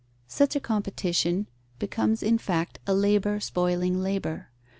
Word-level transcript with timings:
Such 0.27 0.55
a 0.55 0.59
competition 0.59 1.45
becomes 1.77 2.23
in 2.23 2.39
fact 2.39 2.79
a 2.87 2.93
labour 2.95 3.39
spoiling 3.39 4.01
labour. 4.01 4.49